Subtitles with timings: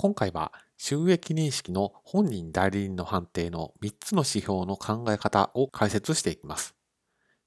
[0.00, 6.76] 今回は収益認識の本人代理人の判定の3つの指標の考え方を解説していきます。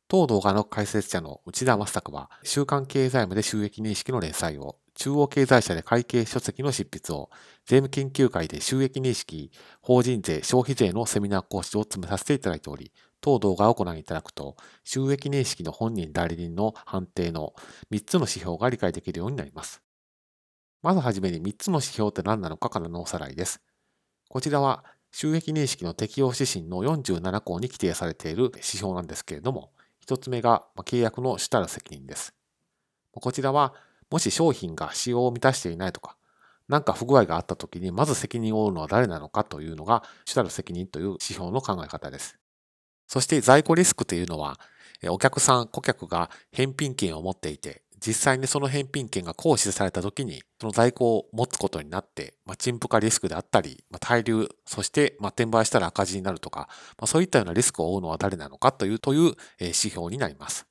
[0.10, 7.30] 当動画の解説者の内田正孝は、週刊経済部で収益認識の連載を、中央経済社で会計書籍の執筆を、
[7.66, 12.92] 税務研究会で収益認識、法人税、消費税のセミナー講師を務めさせていただいており、
[13.22, 17.54] 当動画をご覧いただくと、収益認識の本人代理人の判定の
[17.92, 19.82] 3つの指標が理解できるようになります。
[20.82, 23.62] まずはじめに3つの指標って何なのかからのおさらいです。
[24.30, 29.72] こちらは収益認識の適用指針の47項に規定されている指標なんですけれども、
[30.08, 32.34] 1つ目が契約の主たる責任です。
[33.12, 33.74] こちらは、
[34.10, 36.18] もし商品が使用を満たしていないとか、
[36.68, 42.38] 何か不具合があった時にまず責任を負うのは誰なのかというのが主たる責任という指標の考え方です。
[43.08, 44.60] そして在庫リスクというのは、
[45.10, 60.66] お客さん、顧客が返品権を持っていて、実際にその返品権が行使された時に、その在庫を持つことになって、まあ、陳腐化リスクであったり、まあ、滞留、そして、まあ、転売したら赤字になるとか、まあ、そういったようなリスクを負うのは誰なのかという、という、指標になります。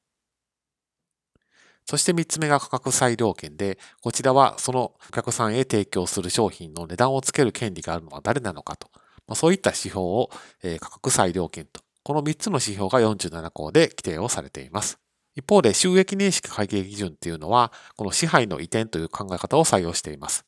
[1.87, 8.89] そして3つ目が価格裁量権で、こちらはそのお客さんへ提供する商品の値段をつける権利があるのは誰なのかと、
[9.27, 10.31] まあ、そういった指標を、
[10.63, 14.99] え価格裁量権と、この3つの指標が47項で規定をされています。
[15.41, 20.45] 一方で収益認識会計基準っていうのは、この支配の移転という考え方を採用しています。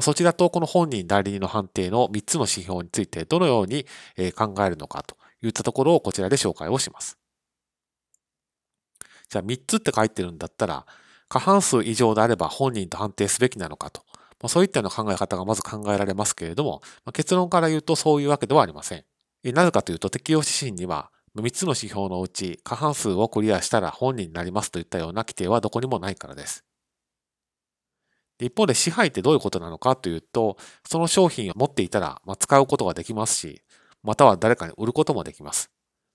[0.00, 3.84] そちらとこの本人代理人の判定の3つの指標についてどのように
[4.36, 7.18] 考えるのかといったところをこちらで紹介をします。
[9.28, 10.86] じゃあ3つって書いてるんだったら、
[11.28, 14.04] 過半数以上であれば本人と判定すべきなのかと。
[14.48, 16.80] そういったような考え方がまず考えられますけれども、
[17.12, 19.04] 結論から言うとそういうわけではありません。
[19.42, 21.10] なぜかというと適用指針には
[21.42, 26.64] 3つの指標のうち過半数をクリアしたら本人になりますといったような規定はどこにもないからです。
[28.40, 33.62] 一方で支配ってどういうことなのかというと、その商品を持っていたら、ま使うことができますし、
[34.02, 35.70] または誰かに売ることもできます。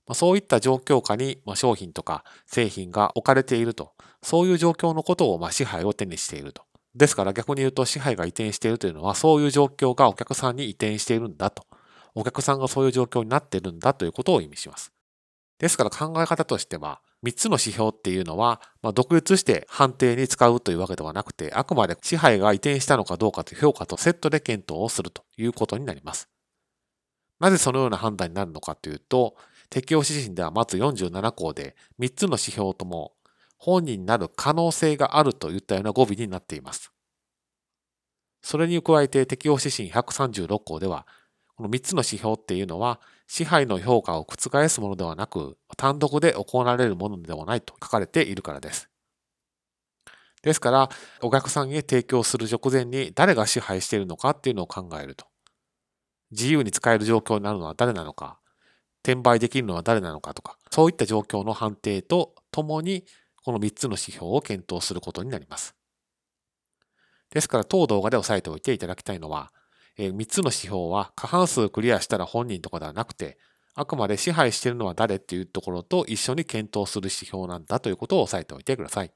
[0.07, 6.63] まそういった状況下に、ま商品とか製品が置かれていると、そういう状況のことを、ま支配を手にしていると。
[6.95, 11.65] ですから逆に言うと支配が移転しているというのは、そういう状況がお客さんに移転しているんだと。
[12.15, 14.93] お客さんがそういう状況になっているんだということを意味します。
[15.63, 26.27] ですから考え方としては、3つの指標っていうのは、まあ、独立して判定に使うというわけではなくて、あくまで支配が移転したのかどうかという評価とセットで検討をするということになります。
[27.39, 29.37] なぜそのような判断になるのかというと、
[29.69, 33.13] 適用指針ではまず47項で3つの指標とも
[33.57, 36.91] 本人になる可能性があるといったような語尾になっています。
[38.41, 41.07] それに加えて適用指針136項では、
[41.63, 48.89] この3つの指標っていうのは支配の評価を覆すものではなく、単独で行われるものではないと書かれているからです。
[50.41, 50.89] ですから、
[51.21, 55.25] お客さんへ提供する直前に誰が支配しているのかっていうのを考えると。
[56.31, 58.39] 自由に使える状況になるのは誰なのか、
[59.01, 63.05] 転売できるのは誰なのかとか、そういった状況の判定とともに、
[63.45, 65.77] この3つの指標を検討することになります。
[67.29, 69.53] ですから、当動画で押さえておいていただきたいのは、
[69.97, 73.37] え3つの指標は過半数クリアしたら本人とかではなくて、
[73.75, 79.11] あくまで支配しているのは誰っていうところと一緒に検討する指標なんだということを押さえておいてください。